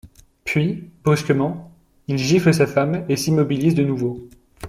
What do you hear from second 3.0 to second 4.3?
et s'immobilise de nouveau.